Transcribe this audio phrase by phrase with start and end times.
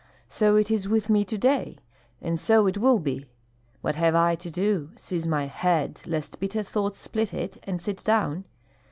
[0.29, 1.77] So it is with me to day,
[2.23, 3.27] and so it will be.
[3.81, 4.89] What have I to do?
[4.95, 8.45] Seize my head, lest bitter thoughts split it, and sit down?